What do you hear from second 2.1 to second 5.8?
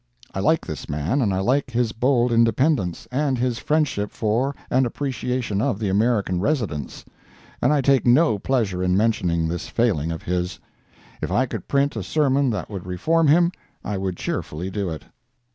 independence, and his friendship for and appreciation of